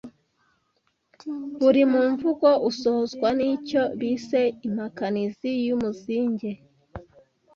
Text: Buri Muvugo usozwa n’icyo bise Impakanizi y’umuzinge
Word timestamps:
Buri 1.59 1.81
Muvugo 1.93 2.49
usozwa 2.69 3.27
n’icyo 3.37 3.81
bise 3.99 4.41
Impakanizi 4.67 5.51
y’umuzinge 5.67 6.49